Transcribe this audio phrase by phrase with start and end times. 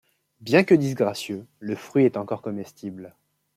[0.39, 3.15] Bien que disgracieux, le fruit est encore comestible.